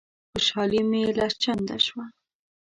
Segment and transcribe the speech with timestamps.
[0.31, 2.05] خوشالي مي لس چنده شوه.